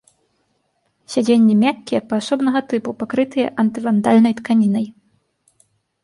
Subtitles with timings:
[1.15, 4.85] Сядзенні мяккія, паасобнага тыпу, пакрытыя антывандальнай тканінай.